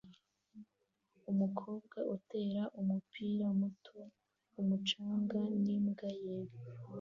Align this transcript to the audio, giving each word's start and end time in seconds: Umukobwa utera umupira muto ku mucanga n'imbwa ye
Umukobwa 1.31 1.97
utera 2.15 2.63
umupira 2.81 3.45
muto 3.59 3.99
ku 4.51 4.59
mucanga 4.67 5.39
n'imbwa 5.63 6.09
ye 6.23 6.37